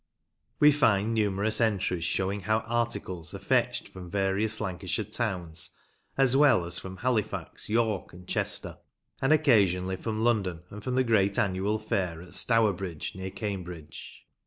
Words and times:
We 0.59 0.71
find 0.71 1.13
numerous 1.13 1.61
entries 1.61 2.05
showing 2.05 2.39
how 2.39 2.61
articles 2.61 3.35
are 3.35 3.37
fetched 3.37 3.87
from 3.89 4.09
various 4.09 4.59
Lancashire 4.59 5.05
towns, 5.05 5.69
as 6.17 6.35
well 6.35 6.65
as 6.65 6.79
from 6.79 6.97
Halifax, 6.97 7.69
York, 7.69 8.11
and 8.11 8.27
Chester, 8.27 8.79
and 9.21 9.31
occasionally 9.31 9.97
from 9.97 10.23
London, 10.23 10.61
and 10.71 10.83
from 10.83 10.95
the 10.95 11.03
great 11.03 11.37
annual 11.37 11.77
fair 11.77 12.19
at 12.19 12.33
Stourbridge, 12.33 13.13
near 13.13 13.29
Cambridge. 13.29 14.25